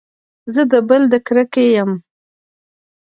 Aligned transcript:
زه 0.53 0.61
د 0.71 0.73
بل 0.89 1.01
د 1.11 1.15
کرکې 1.27 1.65
يم. 1.75 1.91